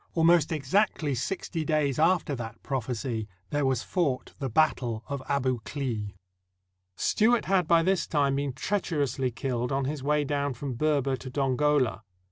[0.15, 6.15] Almost exactly sixty days after that prophecy there was fought the battle of Abu Klea.
[6.95, 11.29] Stewart had by this time been treacherously killed on his way down from Berber to
[11.29, 12.01] Dongola.